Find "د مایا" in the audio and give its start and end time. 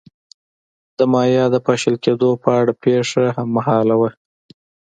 0.97-1.45